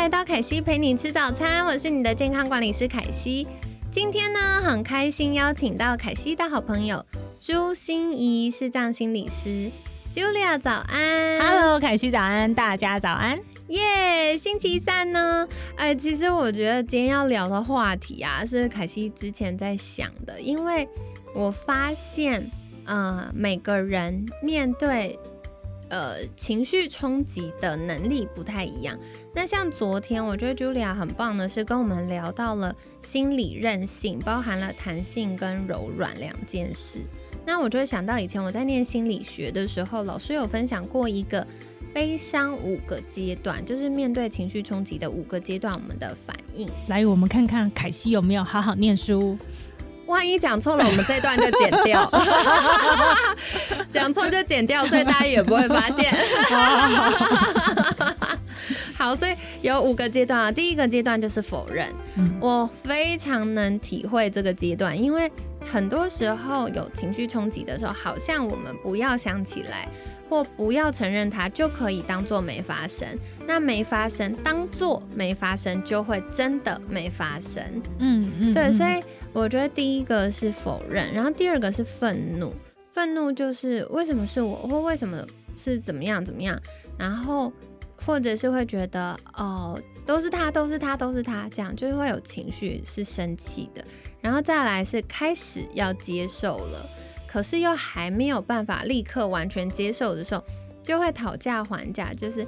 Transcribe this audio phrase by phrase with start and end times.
[0.00, 3.46] 来到凯西陪你吃早餐，我是你的健康管理师凯西。
[3.90, 7.04] 今天呢，很开心邀请到凯西的好朋友
[7.38, 9.70] 朱心怡，是障心理师。
[10.10, 14.38] Julia 早安，Hello，凯西早安，大家早安，耶！
[14.38, 15.46] 星期三呢，
[15.76, 20.88] 哎，其实我觉得今天要聊的话题啊，是凯西之前在想的，因为
[21.34, 22.50] 我发现，
[22.86, 25.18] 呃，每个人面对。
[25.90, 28.98] 呃，情绪冲击的能力不太一样。
[29.34, 37.00] 那像昨天，我觉得 Julia 很棒的是跟我们聊到了心理韧性，包含了弹性跟柔软两件事。
[37.44, 41.44] 那我就会想到以前我在念心理学的时候，老师有分享过一个
[41.92, 46.68] 悲伤五个阶段，就是面对情绪冲击的五个阶段，我们的反应。
[46.86, 49.36] 来，我们看看凯西有没有好好念书。
[50.10, 52.10] 万一讲错了，我们这段就剪掉。
[53.88, 56.14] 讲错就剪掉，所以大家也不会发现。
[58.98, 60.52] 好，所以有五个阶段啊。
[60.52, 61.88] 第一个阶段就是否认，
[62.40, 65.30] 我非常能体会这个阶段，因为
[65.64, 69.88] 很多时候有情绪冲击的时候，好像我们不要想起来，
[70.28, 73.08] 或不要承认它，就可以当做没发生。
[73.46, 77.62] 那没发生，当做没发生，就会真的没发生。
[77.98, 79.02] 嗯嗯，对，所以。
[79.32, 82.52] 我觉得第一个是否认，然后第二个是愤怒。
[82.90, 85.24] 愤怒就是为什么是我，或为什么
[85.56, 86.60] 是怎么样怎么样，
[86.98, 87.52] 然后
[88.04, 93.84] 或者是会觉得哦，都是他，都是他，都是他，这样就是会有情绪是生气的。
[94.20, 96.84] 然后再来是开始要接受了，
[97.28, 100.44] 可是又还没有办法立刻完全接受的时候，
[100.82, 102.44] 就会讨价还价，就是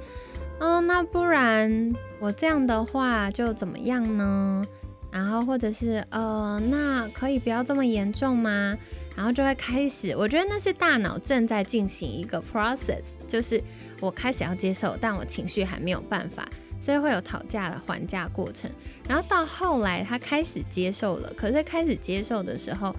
[0.59, 4.67] 嗯，那不然我这样的话就怎么样呢？
[5.13, 8.75] 然后或者是呃，那可以不要这么严重吗？
[9.15, 13.63] 然后就会开始，我觉得那是大脑正在进行一个 process，就是
[13.99, 16.49] 我开始要接受，但我情绪还没有办法，
[16.81, 18.67] 所以会有讨价的还价过程。
[19.07, 22.95] 然后到后来他开始接受了，可是开始接受的时候，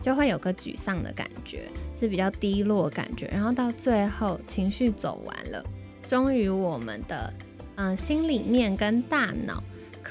[0.00, 3.28] 就会有个沮丧的感觉，是比较低落感觉。
[3.30, 5.62] 然后到最后情绪走完了，
[6.06, 7.30] 终于我们的
[7.74, 9.62] 嗯心里面跟大脑。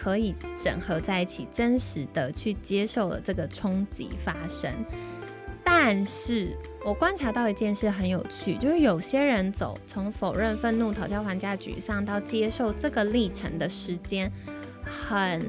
[0.02, 4.74] 可以整合在一起，真实的去接受了这个冲击发生。
[5.62, 14.32] 但是我观察到一件事很有趣，就是有些人走从否认、愤怒、讨价还价、沮丧到接受这个历程的时间
[14.86, 15.46] 很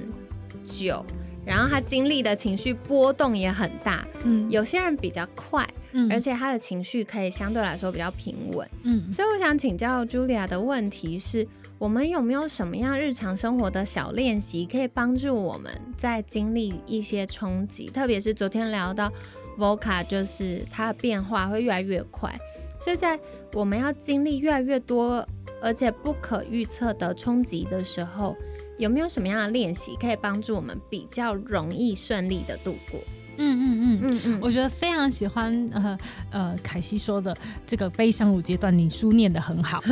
[0.65, 1.07] 久，
[1.47, 4.05] 然后他经历的情绪波动也很大。
[4.25, 8.69] 嗯，有些人比较快，嗯，而且他的情绪可以相对来说比较平稳。
[8.83, 11.47] 嗯，所以我想请教 Julia 的问题是。
[11.81, 17.89] 我们有没有什么样日常生活的小练习，可以帮助我们在经历一些冲击？
[17.89, 19.11] 特别是昨天聊到
[19.57, 22.39] VOCA，就是它的变化会越来越快，
[22.79, 23.19] 所以在
[23.55, 25.27] 我们要经历越来越多
[25.63, 28.37] 而且不可预测的冲击的时候，
[28.77, 33.01] 有没有什么样的练习可以帮助我们比较容易顺利的度过？
[33.37, 35.99] 嗯嗯嗯嗯嗯，我觉得非常喜欢呃
[36.31, 37.37] 呃凯西说的
[37.67, 39.81] 这个悲伤五阶段，你书念的很好，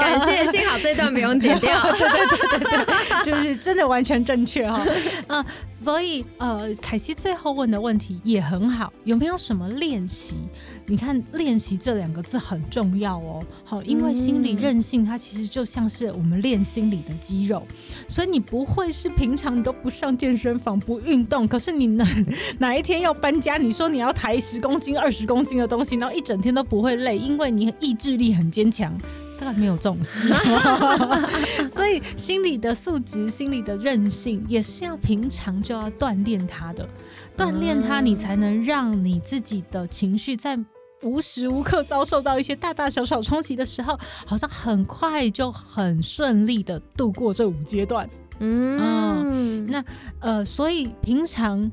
[0.00, 4.84] 感谢，幸好这段不用剪掉，对对对对对，就是真的完全正确哈，
[5.28, 10.36] 嗯，所以呃凯西最后问的问题也很好，有没有什么练习？
[10.86, 17.66] 你看练习这两个字很重要哦，好，因为心理韧性它其实就像是我们练心理的肌肉，
[18.08, 22.06] 所以你不会是平常你都不上健身房不运动，可是你能。
[22.58, 23.56] 哪一天要搬家？
[23.56, 28.92] 你说你要抬十公斤、二十公斤的东西，然后一整天都不会累，因为你意志力很坚强。
[29.38, 30.28] 大概没有这种事，
[31.66, 36.86] 所以心理的素质、心理的韧性也是要平常就要锻炼它的。
[37.38, 40.58] 锻炼它，你才能让你自己的情绪在
[41.04, 48.06] 无时无刻遭受到一些大大小小冲击的时候，好像很快就很顺利的度过这五阶段。
[48.40, 49.82] 嗯，那
[50.20, 51.72] 呃，所以平常。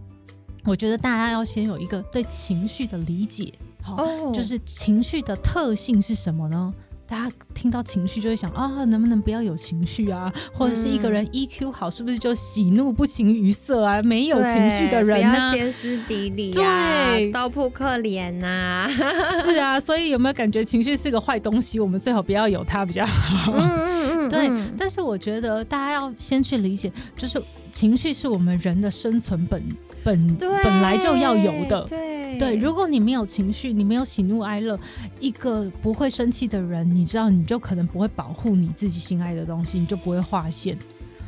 [0.68, 6.74] 我觉得大家要先有一个对情绪的理解，好，就是情绪的特性是什么呢？
[7.08, 10.30] 大家听到情绪就会想啊，能不能不要有情绪啊？
[10.54, 14.04] 或者是一个人 EQ 好，是不是就喜怒不形于色啊？
[14.04, 15.54] 没有情绪的人呢？
[15.56, 18.90] 歇斯底里啊，刀扑克脸呐，
[19.42, 19.80] 是啊。
[19.80, 21.80] 所以有没有感觉情绪是个坏东西？
[21.80, 23.54] 我们最好不要有它比较好。
[23.56, 23.96] 嗯
[24.29, 24.51] 对。
[24.77, 27.41] 但是我觉得大家要先去理解，就是
[27.71, 29.62] 情绪是我们人的生存本
[30.03, 31.83] 本本来就要有的。
[31.83, 34.79] 对对，如果你没有情绪，你没有喜怒哀乐，
[35.19, 40.77] 一个不会生气的人，你知道，你就可能不会保护你自己心爱的东西，你就不会划线。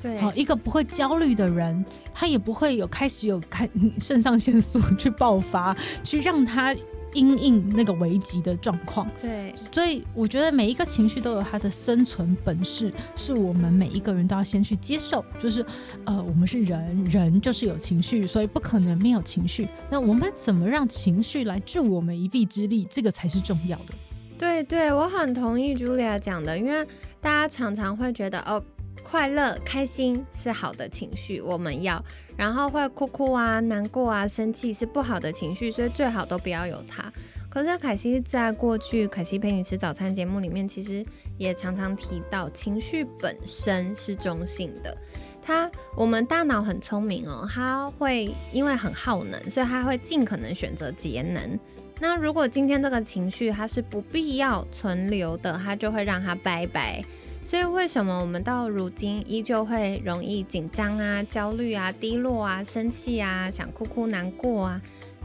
[0.02, 3.68] 对，好，一个不会焦虑的人，他也不会有开始有开
[4.00, 6.74] 肾上腺素去爆发，去让他
[7.14, 9.10] 因应那个危机的状况。
[9.20, 15.24] 对，所以我觉得每一个情绪都有它的生存本事，是我们每一个人都要先去接受。
[15.38, 15.66] 就是，
[16.06, 19.68] 呃，我们是人，人就是有情绪，所以不可能没有情绪。
[19.90, 22.86] 那我们怎么让情绪来助我们一臂之力？
[22.90, 23.94] 这个才是重要的。
[24.38, 26.86] 对，对我很同意 Julia 讲的，因为
[27.20, 28.64] 大家常常会觉得，哦。
[29.02, 32.00] 快乐、开心是好的情绪，我们要；
[32.40, 37.12] 然后会哭哭啊、难过啊、生气是不好的情绪，所以最好都不要有它。
[37.50, 41.06] 可是凯西在过去《凯西陪你吃早餐》节目里面，其实
[41.38, 44.98] 也常常提到，情绪本身是中性的。
[45.42, 51.60] 它，我们大脑很聪明哦，它会因为很耗能，所以它会尽可能选择节能。
[52.00, 57.04] 那如果今天这个情绪它是不必要存留的，它就会让它拜拜。
[57.50, 64.81] 所以，为什么我们到如今依旧会容易紧张啊、焦虑啊、低落啊、生气啊、想哭哭难过啊，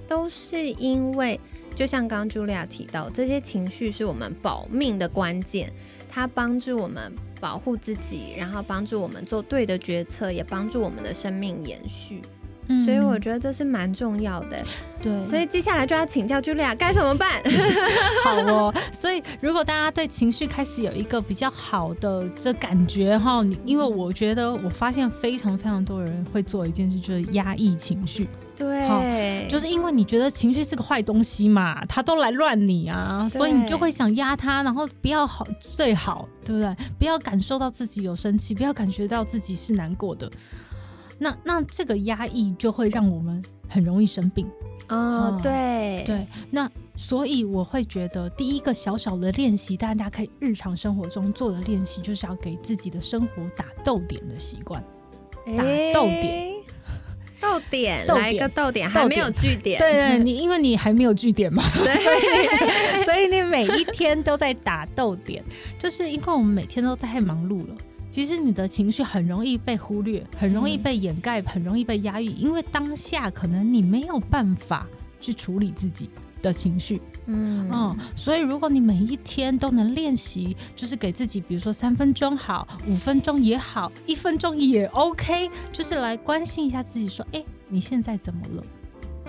[0.09, 1.39] 都是因为，
[1.75, 5.71] 就像刚刚茱莉亚提到，这些情绪是我们保命的关键，
[6.09, 7.13] 它帮助我们
[7.43, 12.23] 保护自己，然后帮助我们做对的决策，也帮助我们的生命延续。
[12.85, 14.63] 所以我觉得这是蛮重要的，
[15.03, 15.23] 对。
[15.23, 17.43] 所以接下来就要请教茱莉亚该怎么办。
[18.25, 28.29] 好哦，所以如果大家对情绪开始有一个比较好的这感觉哈，你因为我觉得我发现非常非常多人会做一件事，就是压抑情绪。
[28.57, 36.77] 对，就是因为你觉得情绪是个坏东西嘛，他都来乱你啊，所以你就会想压他，然后不要好最好，对不对？
[36.97, 40.31] 不要感受到自己有生气，不要感觉到自己是难过的。
[41.25, 44.47] 那那这个压抑就会让我们很容易生病。
[44.91, 46.03] 哦，对。
[46.05, 54.85] 对，那所以我会觉得第一个小小的练习，大家可以日常生活中做的练习，就是要给自己的生活打逗点的习惯，
[55.57, 55.63] 打
[55.95, 56.53] 逗点，
[57.41, 65.43] 逗点，来一个逗点，还没有句点，对对，你因为你还没有句点嘛， 所以所以你每一天都在打逗点，
[65.79, 67.75] 就是因为我们每天都太忙碌了。
[68.15, 74.87] 其实你的情绪很容易被忽略，很容易被掩盖，很容易被压抑，因为当下可能你没有办法
[75.21, 76.09] 去处理自己
[76.41, 77.69] 的情绪，嗯。
[77.73, 88.65] 嗯，所以如果你每一天都能练习，就是给自己，比如说三分钟好，五分钟也好，一分钟也 OK，就是来关心一下自己，说，哎，你现在怎么了？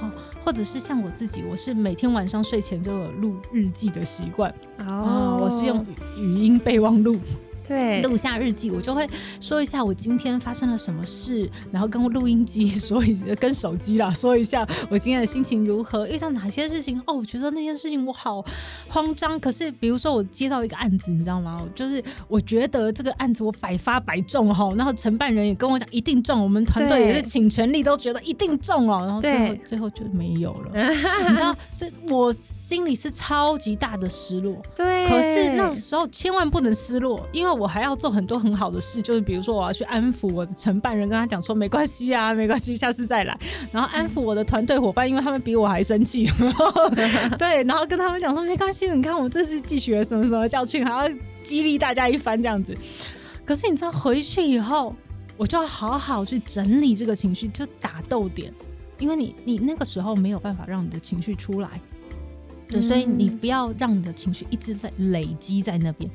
[0.01, 0.11] 哦，
[0.45, 5.83] 或者是像我自己，我是每天晚上睡前都有录日记的习惯，哦，我是用
[6.19, 7.19] 语音备忘录。
[7.67, 9.07] 对，录下日记，我就会
[9.41, 18.45] 说一下我今天发生了什么事，然后跟录音机 说一，跟手机啦说一下我今天的心情如何，遇到哪些事情哦，我觉得那件事情我好
[18.87, 19.39] 慌张。
[19.39, 21.65] 可是比如说我接到一个案子，你知道吗？
[21.73, 30.71] 就是我觉得这个案子我百发百中哈，然后承办人也跟我讲一定中，我们团队也是请全力都觉得一定中哦，然后最后最后就没有了，
[31.27, 34.55] 你知道，所以我心里是超级大的失落。
[34.75, 37.54] 对，可是那时候千万不能失落，因为。
[37.55, 43.37] 我还要做很多很好的事，就是比如说我要去安抚我的承办人，跟他讲说没关系啊，没关系，下次再来。
[43.71, 46.29] 然后安抚我的团队伙伴，因为他们比我还生气。
[47.39, 52.75] 对，然后跟他们讲说没关系，你看我这次汲取了什么什么教训，还要激励大家一番这样子。
[53.45, 54.95] 可是你知道回去以后，
[55.37, 58.51] 我就要好好去整理这个情绪，就打斗点，
[58.99, 61.69] 因为你你那个时候没有办法让你的情绪出来，
[62.67, 66.09] 对，所以你不要让你的情绪一直在累积在那边。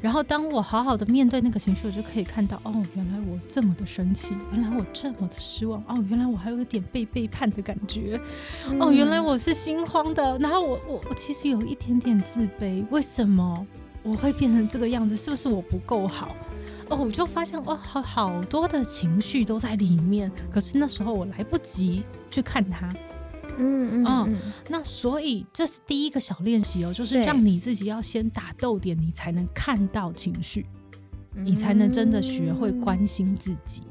[0.00, 8.20] 然后，当我好好的面对那个情绪，我就可以看到，哦，原来我这么的生气，原来我这么的失望，哦，原来我还有一点被背叛的感觉，
[8.78, 13.66] 哦，原来我是心慌的，然后我我我其实有一点点自卑，为什么
[14.04, 15.16] 我会变成这个样子？
[15.16, 16.28] 是不是我不够好？
[16.88, 22.88] 哦，我就发现，哇，好好多的情绪都在里面，可是那时候我来不及去看它。
[23.58, 24.36] 嗯嗯嗯，
[24.68, 30.64] 那所以这是第一个小练习哦，就是让你自己要先打逗点，你才能看到情绪，
[31.34, 33.82] 你才能真的学会关心自己。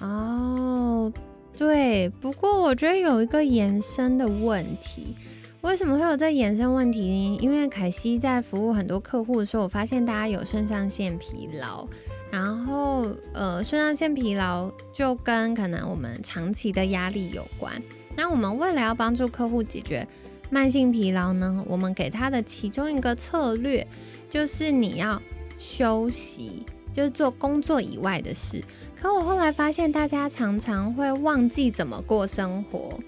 [0.00, 1.12] 哦，
[1.56, 2.08] 对。
[2.20, 5.16] 不过我觉得有一个延伸的问题，
[5.60, 7.38] 为什么会有这延伸问题呢？
[7.40, 11.86] 因为凯西在服务很多客户的时候，我发现大家有肾上腺疲劳，
[12.30, 17.72] 然后呃，肾上腺疲劳就跟可能我们长期的压力有关。
[18.16, 20.06] 那我们为了要帮助客户解决
[20.50, 23.86] 慢性疲劳呢，我们给他的其中一个策略
[24.28, 25.20] 就是你要
[25.58, 28.62] 休息，就是做工作以外的事。
[29.00, 32.98] 可我后来发现，大家常常会忘记怎么过生活，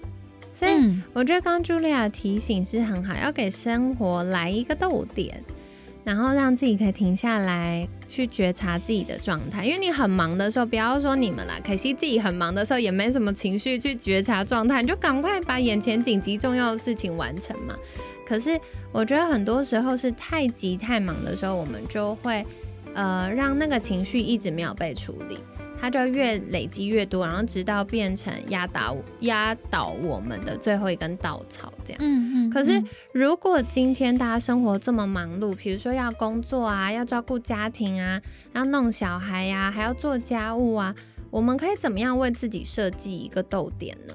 [0.51, 0.71] 所以
[1.13, 5.43] 我觉得刚 Julia 提醒是很好，要给生活来一个逗点。
[6.07, 9.65] 然后让自己可以停下来，去觉察自己的状态。
[9.65, 17.75] 因为你很忙的时候，不要说你们啦，可惜自己很忙的时候也没什么情绪去觉察状态，你就赶快把眼前紧急重要的事情完成嘛。
[18.25, 18.57] 可是
[18.93, 22.45] 我觉得很多时候是太急太忙的时候，我们就会
[22.93, 25.37] 呃让那个情绪一直没有被处理。
[25.79, 31.97] 它就越累积越多，然后直到变成压倒压倒我们的最后一根稻草，这样。
[32.01, 32.49] 嗯嗯。
[32.49, 38.21] 可是如果今天大家生活这么忙碌，比如说要工作啊，要照顾家庭啊，
[38.53, 40.95] 要弄小孩呀，还要做家务啊，
[41.29, 44.13] 我们可以怎么样为自己设计一个逗点呢？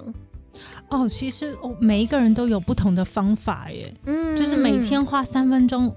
[0.89, 3.95] 哦，其实哦，每一个人都有不同的方法耶。
[4.07, 4.37] 嗯。
[4.37, 5.95] 就是每天花三分钟。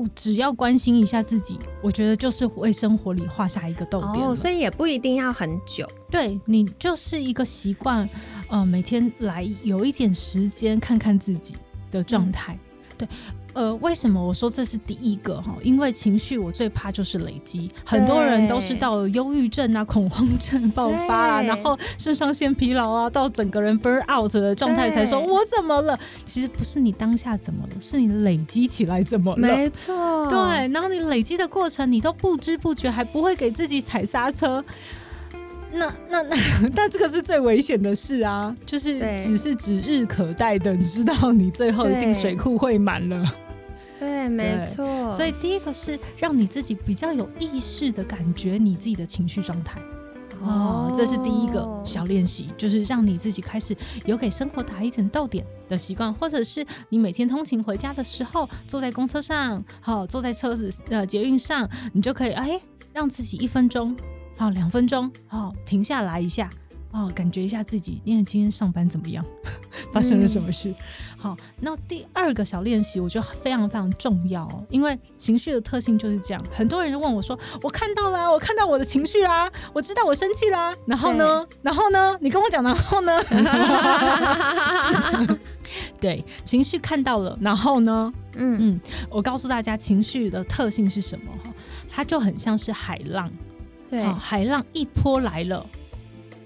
[0.00, 4.26] 我只要关心一下自己，我觉得就是为生活里画下一个逗点。
[4.26, 5.86] 哦，所以也不一定要很久。
[6.10, 8.08] 对你就是一个习惯，
[8.48, 11.54] 呃，每天来有一点时间看看自己
[11.90, 12.58] 的状态。
[12.96, 13.06] 对。
[13.52, 15.56] 呃，为什么我说这是第一个哈？
[15.62, 25.98] 因为情绪我最怕就是累积，很多人都是到忧郁症啊、恐慌症爆发啊，然后肾上腺疲劳啊，到整个人 burn out 的状态才说我怎么了？
[26.24, 29.38] 其实不是你当下怎么了，是你累积起来怎么了？
[29.38, 30.38] 没错，对，
[30.68, 34.64] 然后你累积的过程，你都不知不觉还不会给自己踩刹车。
[35.72, 36.36] 那那那，
[36.74, 38.54] 但 这个是最危险的事啊！
[38.66, 43.24] 就是只是指日可待的，知道你最后一定水库会满了。
[43.98, 45.12] 对，没错。
[45.12, 49.80] 所以第一个是让你自己比较有意识的感觉你自己的情绪状态。
[50.40, 62.58] 哦，这是第一个小练习，就是让你自己开始有给生活打一点逗点的习惯，或者是你每天通勤回家的时候，坐在公车上，好，坐在车子呃捷运上，你就可以哎，
[62.94, 63.94] 让自己一分钟。
[64.40, 66.48] 好，两分钟，好，停下来一下，
[66.92, 69.22] 哦，感觉一下自己，因为今天上班怎么样，
[69.92, 70.74] 发生了什么事？
[71.18, 76.42] 好，那第二个小练习，我觉得非常非常重要，因为情绪的特性就是这样。
[76.50, 81.46] 很多人问我说：“我看到了，我看到我的情绪啦，我知道我生气啦，然后呢？
[81.60, 82.16] 然后呢？
[82.22, 83.22] 你跟我讲，然后呢？”
[86.00, 88.10] 对，情绪看到了，然后呢？
[88.36, 88.80] 嗯嗯，
[89.10, 91.30] 我告诉大家，情绪的特性是什么？
[91.44, 91.52] 哈，
[91.90, 93.30] 它就很像是海浪。
[93.90, 95.66] 对，海浪一波来了，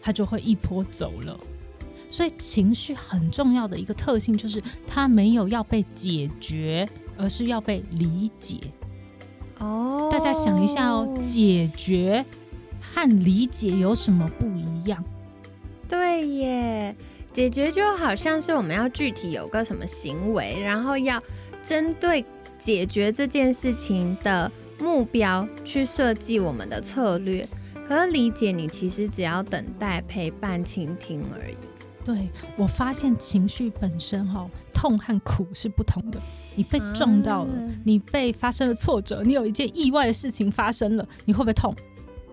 [0.01, 1.39] 它就会一波走了。
[2.09, 8.57] 所以情绪很重要的一个特性就是，它没有要被解决，而是要被理解。
[9.59, 12.25] 哦，大家想一下哦，解决
[12.81, 15.05] 和理解有什么不一样？
[15.89, 16.97] 对耶，
[17.33, 21.23] 解决就好像是我们要具体有个什么行为，然后要
[21.63, 22.25] 针对
[22.59, 24.51] 解决这件事情的。
[24.79, 27.49] 目标去设计我们的策略，
[27.87, 31.57] 可是理解你其实只要等待、陪伴、倾听而已。
[32.05, 36.21] 对我发现情绪本身哈，痛和苦是不同的。
[36.55, 37.53] 你被撞到了，
[37.85, 41.75] 你被发生了挫折，你有一件意外的事情发生了，你会不会痛？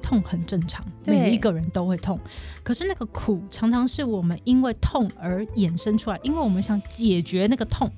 [0.02, 2.20] 痛很正常，每一个人都会痛。
[2.64, 7.90] 可是那个苦常常是我们因为痛而衍生出来，因为我们想解决那个痛，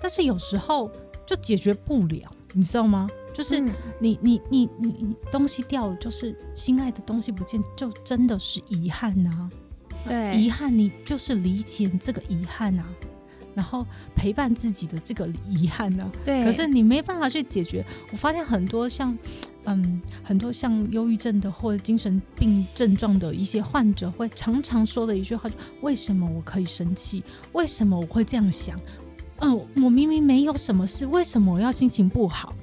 [0.00, 0.90] 但是有时候
[1.26, 3.06] 就解决不了，你知道吗？
[3.34, 3.60] 就是
[4.00, 9.50] 你你你你东西掉了，就是心爱的东西不见，就真的是遗憾呐。
[10.06, 12.82] 对，遗憾你就是理解这个遗憾呐，
[13.54, 16.10] 然后陪伴自己的这个遗憾呐。
[16.24, 17.84] 对，可是你没办法去解决。
[18.10, 19.16] 我发现很多像
[19.64, 27.22] 嗯很多像忧郁症的或者精神病症状的一些患者，会常常说的一句话就：为什么我可以生气？
[27.52, 28.80] 为什么我会这样想？
[29.40, 32.54] 嗯，我明明没有什么事，为什么我要心情不好？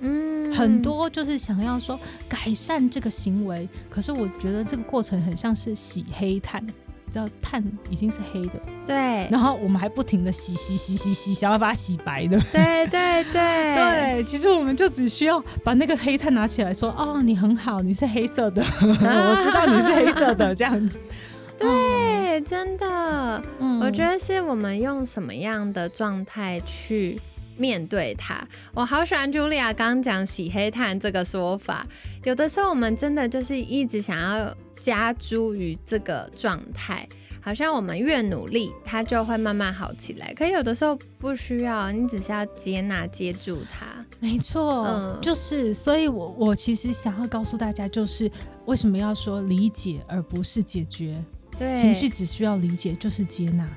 [0.00, 1.98] 嗯，很多就是想要说
[2.28, 6.64] 改善这个行为，可是我觉得这个过程很像是洗黑炭，
[7.10, 8.94] 知道炭已经是黑的，对，
[9.30, 13.42] 然后我们还不停的洗洗洗洗洗，想要把它洗白的，对对对。
[13.76, 20.98] 对，其实我们就只需要把那个黑炭拿起来说，哦，你很好，你是黑色的， 我知道你是黑色的，这样子，
[21.58, 23.80] 对，真的，嗯。
[23.80, 27.20] 我觉得是我们用什么样的状态去。
[27.56, 31.86] 面对它，我好喜欢茱莉亚刚刚讲洗黑炭这个说法。
[32.24, 37.08] 有的时候我们真的就是一直想要加诸于这个状态，
[37.40, 40.34] 好像我们越努力，它就会慢慢好起来。
[40.34, 43.86] 可有的时候不需要，你只是要接纳、接住它。
[44.18, 48.30] 没错，嗯，就是，所以我我其实想要告诉大家，就是
[48.64, 51.22] 为什么要说理解而不是解决？
[51.58, 53.68] 对，情绪只需要理解，就是接纳。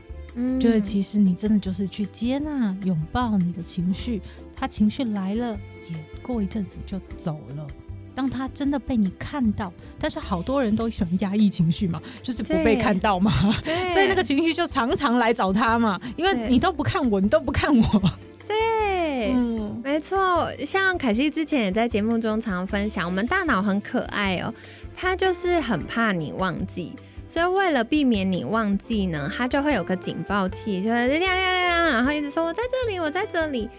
[0.59, 4.21] 就是其实你真的就是去接纳、拥抱你的情绪，
[4.55, 5.57] 他情绪来了，
[5.89, 7.67] 也过一阵子就走了。
[8.15, 13.31] 当他真的被你看到，但是好多人都喜欢压抑情绪嘛，就是不被看到嘛，
[13.93, 18.12] 所以那个情绪就常常来找他嘛，因为你都不看我，你都不看我。
[18.45, 20.51] 对，嗯，没错。
[20.65, 24.53] 像凯西之前也在节目中常分享，我们大脑很可爱哦，
[24.98, 26.93] 它就是很怕你忘记，
[27.29, 33.69] 所以为了避免你忘记呢，它就会有个警报器，就是亮亮亮亮，然后一直说我在这里，我在这里。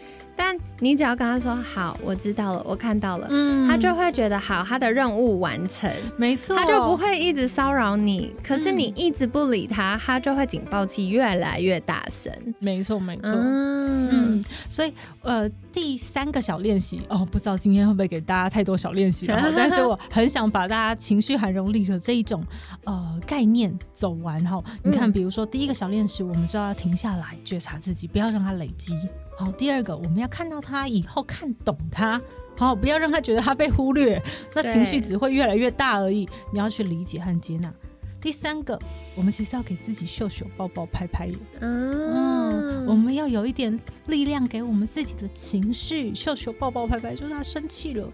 [0.42, 8.35] 但你只要跟他说好，我知道了，我看到了，嗯，他就会觉得好，他的任务完成，没错，他就不会一直骚扰你。
[8.42, 12.32] 可是你一直不理他，他就会警报器越来越大声。
[12.59, 22.42] 没错，没错，嗯，所以呃，第三个小练习哦，不知道今天会不会给大家太多小练习了，但是我很想把大家情绪含容力的这一种
[22.85, 24.59] 呃概念走完哈。
[24.82, 28.94] 你看，比如说第一个小练习，我们知道要停下来觉察自己，不要让它累积。
[29.40, 32.20] 好，第二个我们要看到他以后看懂他，
[32.59, 34.23] 好，不要让他觉得他被忽略，
[34.54, 36.28] 那情绪只会越来越大而已。
[36.52, 37.73] 你要去理解和接纳。
[38.20, 38.78] 第三个，
[39.14, 41.30] 我们其实要给自己秀秀、抱抱、拍拍。
[41.61, 48.06] 嗯，我们要有一点力量给我们自己的情绪，秀秀、抱抱、拍拍，就是他生气了。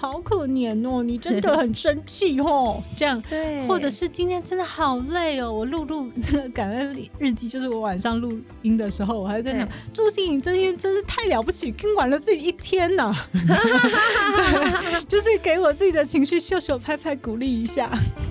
[0.00, 13.12] 好可怜哦，你真的很生气哦， 这样，对，或者是今天真的好累哦，我录录那个 感恩日记，就是我晚上录音的时候，我还在想，朱心颖今天真是太了不起，跟完了自己一天呢，
[15.08, 17.90] 就是给我自己的情绪秀秀拍拍鼓励一下，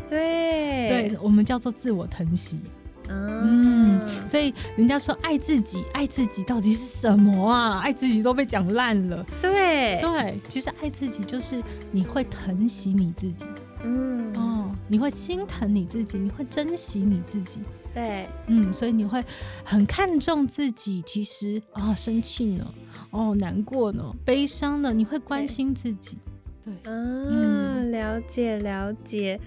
[0.09, 2.57] 对，对我们叫做自我疼惜。
[3.09, 7.79] 嗯，所以人家说爱自己，爱自己到底是什么啊？
[7.79, 9.25] 爱自己都被讲烂了。
[9.41, 13.45] 对对，其实爱自己就是你会疼惜你自己，
[13.83, 17.61] 嗯哦，你会心疼你自己，你会珍惜你自己。
[17.93, 19.23] 对，嗯，所以你会
[19.63, 21.01] 很看重自己。
[21.03, 22.73] 其实啊，生气呢，
[23.09, 26.17] 哦，难过呢，悲伤呢，你会关心自己。
[26.63, 29.39] 对，嗯，了解了解。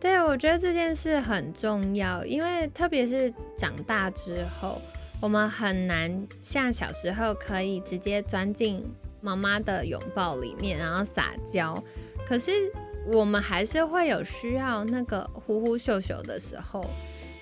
[0.00, 4.80] 对，我觉得这件事很重要，因为特别是长大之后，
[5.20, 8.86] 我们很难像小时候可以直接钻进
[9.20, 11.82] 妈妈的拥抱里面，然后撒娇。
[12.26, 12.52] 可是
[13.06, 16.84] 我们还是会有需要那个呼呼秀秀的时候，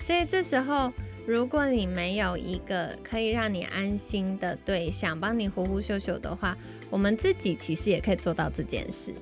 [0.01, 0.91] 所以这时候
[1.27, 6.57] 如果你没有一个可以让你安心的对象帮你呼呼秀秀的话，
[6.89, 9.13] 我们自己其实也可以做到这件事。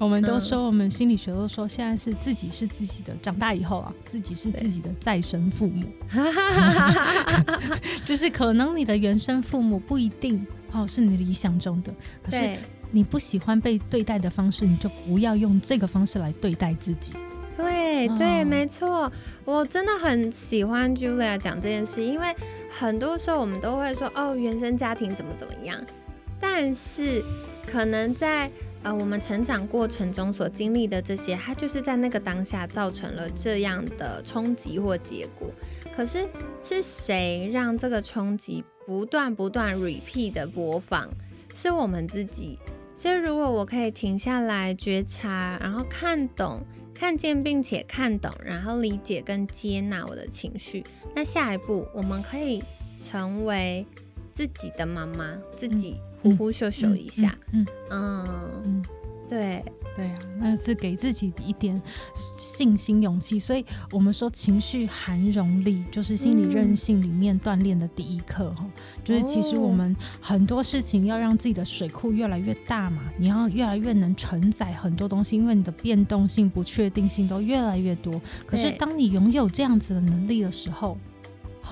[0.00, 5.84] 我们都说，我们心理学都说，现在是自己是自己的，长大以后啊，自己是自己的再生父母。
[8.02, 12.56] 就是可能你的原生父母不一定哦是你理想中的，可是
[12.90, 17.12] 你不喜欢被对待的方式，你就不要用这个方式来对待自己。
[17.54, 19.12] 对对，没错，
[19.44, 22.34] 我真的很喜欢 Julia 讲这件事，因为
[22.70, 25.78] 很多时候我们都会说哦，原生家庭怎么怎么样，
[26.40, 27.22] 但是
[27.66, 28.50] 可能在。
[28.82, 35.50] 呃，我们成长过程中所经历的这些，它就是在那个当下造成了这样的冲击或结果。
[35.94, 36.26] 可是
[36.62, 41.10] 是谁让这个冲击不断不断 repeat 的播放？
[41.52, 42.58] 是我们自己。
[42.94, 46.60] 所以如果我可以停下来觉察，然后看懂、
[46.94, 52.62] 看见，并且看懂，然后理解跟接纳我的情绪，那下一步我们可以
[52.96, 53.86] 成为
[54.32, 56.00] 自己的妈妈，自己。
[56.22, 58.28] 呼呼秀秀一下，嗯嗯
[58.64, 58.84] 嗯
[59.28, 59.64] 对
[59.96, 61.80] 对啊，那是给自己一点
[62.14, 63.38] 信心勇气。
[63.38, 68.66] 所以我们说情绪含容力就是心理韧性里面锻炼的第一课哈。
[69.04, 78.20] 就是其实我们很多事情要让自己的水库越来越大嘛，你要越来越能承载很多东西，因为你的变动性、不确定性都越来越多。
[78.46, 80.98] 可是当你拥有这样子的能力的时候，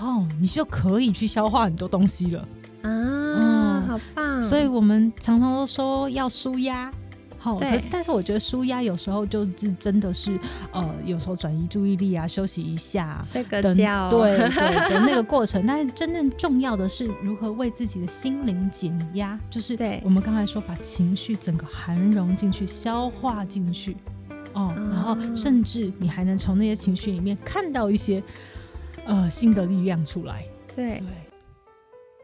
[0.00, 2.48] 哦，你就可以去消化很多东西了
[2.82, 3.57] 啊。
[3.88, 4.42] 好棒！
[4.42, 6.92] 所以我们常常都说要舒压，
[7.38, 7.82] 好，对。
[7.90, 10.38] 但是我觉得舒压有时候就是真的是，
[10.72, 15.64] 呃，有时候转移注意力啊，休息一下，睡个觉，对对的那个过程。
[15.66, 23.96] 但是真正重要的是如何为自己的心灵减压，就是我们刚才说把情绪整个含容进去，消化进去，
[24.52, 28.22] 哦，然后甚至你还能从那些情绪里面看到一些
[29.06, 31.27] 呃新的力量出来，对对。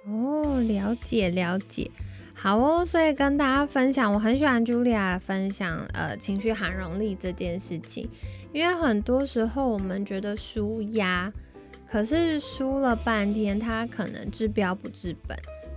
[0.07, 1.91] 哦，了解了解，
[2.35, 2.85] 好哦。
[2.85, 8.09] 所以跟大家分享，我很喜欢 Julia 分享呃情绪含容力这件事情，
[8.53, 11.33] 因为很多时候我们觉得输压，
[11.91, 15.37] 可是输了半天，它可能治标不治本。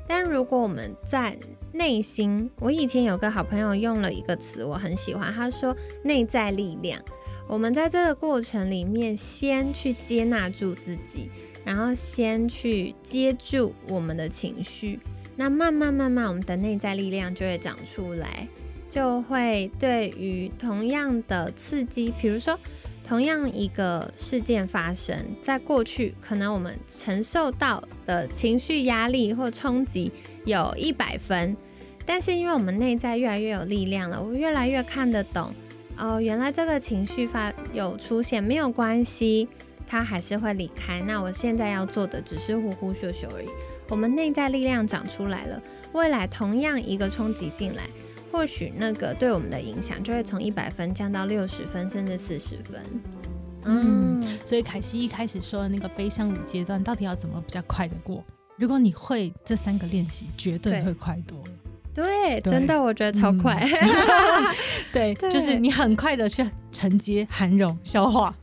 [0.10, 1.38] 但如果我们在
[1.72, 7.00] 内心，我以前有个好朋友用了一个词，我很喜欢，他说内在力量。
[7.48, 11.30] 我们在这个过程里面，先去接纳住自己。
[11.67, 15.01] 然后先去接住我们的情绪，
[15.36, 18.47] 那慢慢慢慢，我们的内在力量就会长出来。
[18.88, 22.58] 就会对于同样的刺激，比如说
[23.03, 30.10] 同样一个事件发生在过去，可能我们承受到的情绪压力或冲击
[30.45, 31.53] 有一百分，
[32.06, 35.53] 但是因为我们内在越来越有力量了，我越来越看得懂
[35.97, 39.49] 哦，原来这个情绪发有出现没有关系，
[39.88, 41.02] 它还是会离开。
[41.02, 43.47] 那我现在要做的只是呼呼秀秀而已。
[43.89, 45.60] 我们内在力量长出来了，
[45.93, 47.84] 未来同样一个冲击进来。
[48.30, 52.82] 或许那个对我们的影响就会从一百分降到六十分，甚至四十分。
[53.63, 58.23] 嗯，所以凯西一开始说的那个悲伤五阶段，到底要怎么比较快的过？
[58.58, 61.52] 如果你会这三个练习，绝对会快多了。
[61.93, 63.65] 对，真的，我觉得超快。
[64.91, 68.36] 对，就是你很快的去承接、含容、消化。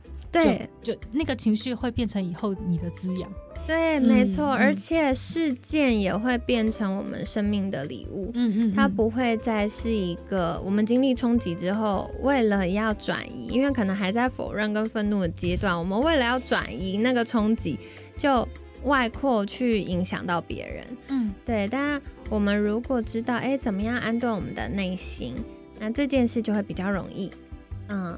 [0.43, 3.31] 对，就那个情绪会变成以后你的滋养。
[3.67, 8.29] 对，没错，而且事件也会变成我们生命的礼物。
[8.35, 17.79] 嗯嗯，它不会再是一个我们经历冲击之后，为了要转移，因为可能还在否认跟愤怒的阶段，我们为了要转移那个冲击，
[18.15, 18.47] 就
[18.83, 20.85] 外扩去影响到别人。
[21.07, 21.67] 嗯，对。
[21.67, 25.33] 但我们如果知道，哎，怎么样安顿我们的内心，
[25.79, 27.31] 那这件事就会比较容易。
[27.87, 28.15] 嗯。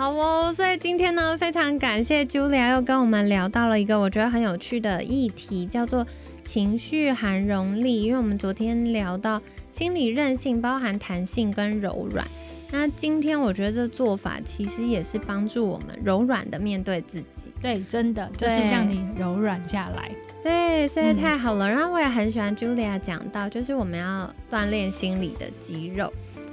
[0.00, 6.06] 好哦，所以今天呢，非常感谢 Julia 又跟我们聊到了一个我觉得很有趣的议题，叫做
[6.42, 8.04] 情绪含容力。
[8.04, 12.26] 因为我们昨天聊到心理韧性包含弹性跟柔软，
[12.70, 17.52] 那今天我觉得这做法其实也是帮助我们柔软的面对自己。
[17.60, 20.10] 对，真的就是让你柔软下来。
[20.42, 21.68] 对，所以太好了。
[21.68, 26.10] 然后我也很喜欢 Julia 讲到，就是我们要锻炼心理的肌肉。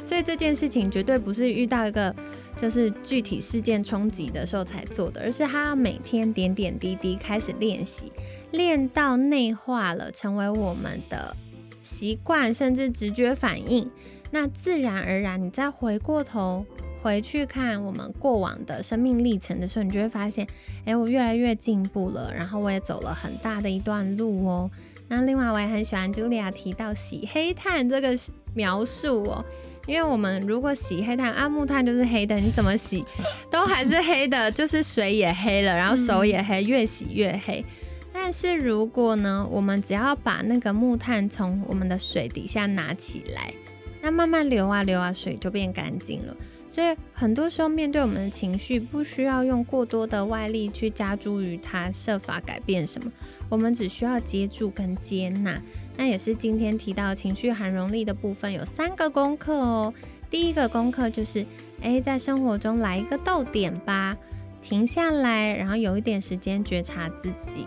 [0.07, 2.15] 所以这件事情绝对不是遇到一个
[2.55, 8.09] 就是具体事件冲击的时候才做的，而是他要每天点点滴滴开始练习，
[8.51, 11.35] 练到内化了，成为我们的
[11.81, 13.91] 习惯，甚至直觉反应。
[14.31, 16.65] 那自然而然，你再回过头
[17.03, 20.47] 回去看我们过往的生命历程的时候，你就会发现，
[20.85, 24.71] 哎，我越来越进步了，然后我也走了很大的一段路哦。
[25.09, 28.17] 那另外我也很喜欢 Julia 提到洗黑炭这个
[28.53, 29.45] 描述哦。
[29.87, 33.03] 因为我们如果洗黑炭，啊木炭就是黑的，你怎么洗
[33.49, 37.65] 都还是黑的，就是水也黑了，然后手也黑，越洗越黑。
[38.13, 43.53] 但是如果呢，我们只要把那个木炭从我们的水底下拿起来，
[44.01, 46.35] 那慢慢流啊流啊，水就变干净了。
[46.69, 53.11] 所以很多时候面对我们的情绪，不需要用过多的外力去加诸于它，设法改变什么，
[53.49, 55.61] 我们只需要接住跟接纳。
[55.95, 59.93] 那也是今天提到情绪含容力的部分，有三个功课哦。
[60.29, 61.45] 第一个功课就是，
[61.81, 64.17] 诶，在生活中来一个逗点吧，
[64.61, 67.65] 停下来，然后有一点时间觉察自己。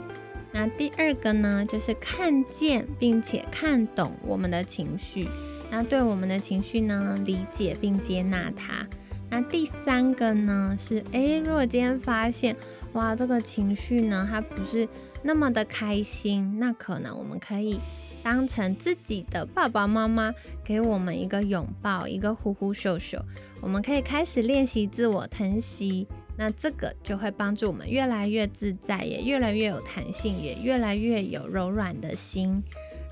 [0.52, 5.26] 那第二个呢，就是看见并且看懂我们的情绪，
[5.70, 8.86] 那对我们的情绪呢，理解并接纳它。
[9.30, 12.56] 那第三个呢，是诶，如果今天发现，
[12.94, 14.88] 哇，这个情绪呢，它不是
[15.22, 17.80] 那么的开心，那可能我们可以。
[18.22, 23.18] 当成自己的爸爸妈妈，给我们一个拥抱，一个呼呼秀秀，
[23.62, 26.06] 我们可以开始练习自我疼惜。
[26.36, 32.62] 那这个就会帮助我们越来越自在，也越来越有弹性，也越来越有柔软的心。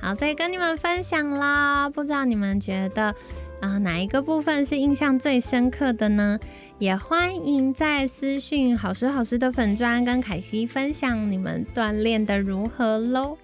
[0.01, 1.91] 好，所以跟你们分享啦。
[1.91, 3.15] 不知道你们觉得
[3.61, 6.39] 啊，哪一个部分是印象最深刻的呢？
[6.79, 13.37] 也欢迎在私讯好时好时的粉砖跟凯西分享你们锻炼的如何喽。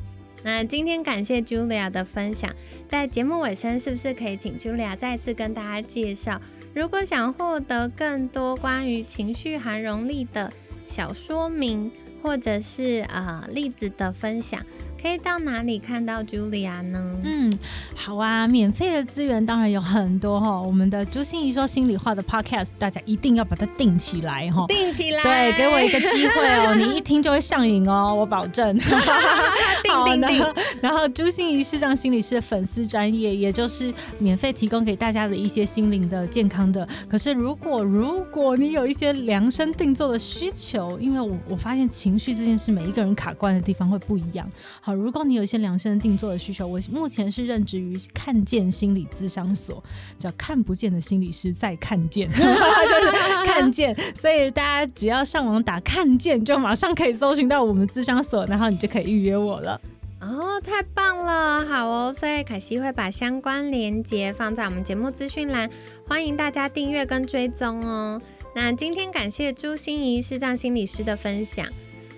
[0.45, 2.55] 那今天感谢 Julia 的分享，
[2.89, 6.41] 在节目尾声，是不是可以请 Julia 再次跟大家介绍？
[6.73, 10.53] 如果想获得更多关于情绪含容力的
[10.87, 11.91] 小说明，
[12.23, 14.65] 或者是呃例子的分享。
[15.05, 17.15] 可以到哪里看到 Julia 呢？
[17.25, 17.59] 嗯，
[17.95, 20.59] 好啊，免费的资源当然有很多哈。
[20.59, 24.65] 我们的朱心怡说心里话的 Podcast，大家一定要把它定起来哈。
[24.67, 28.81] 定起来，对，给我一个机会哦， 你一听就会上瘾哦，我保证。
[29.93, 30.55] 好的。
[30.81, 36.89] 然后朱心怡是上心理师的粉丝专业，也就是免费提供给大家的一些心灵的健康的。
[37.07, 44.51] 可是如果如果你有一些量身定做的需求，因为我我发现情绪这件事，每一个人卡关的地方会不一样。
[44.97, 45.03] 好。
[45.03, 49.83] 如果你有一些量身定做的需求，我目前是任职于看见心理咨商所，
[50.19, 53.11] 叫看不见的心理师在看见，就 是
[53.45, 53.97] 看见。
[54.15, 59.81] 所以大家只要上网打看见，就马上可以搜寻到我们咨商所，然后你就可以预约我了。
[60.21, 62.15] 哦，太棒了，好哦。
[62.17, 65.69] 所以凯西会把相关链接放在我们节目资讯栏，
[66.09, 68.21] 欢迎大家订阅跟追踪哦。
[68.57, 71.67] 那今天感谢朱心怡视障心理师的分享。